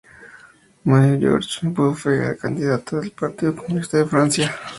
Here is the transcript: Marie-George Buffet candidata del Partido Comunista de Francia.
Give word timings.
Marie-George 0.83 1.59
Buffet 1.67 2.35
candidata 2.39 2.97
del 2.99 3.11
Partido 3.11 3.53
Comunista 3.55 3.99
de 3.99 4.05
Francia. 4.07 4.51